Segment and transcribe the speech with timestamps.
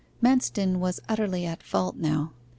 [0.19, 2.31] Manston was utterly at fault now.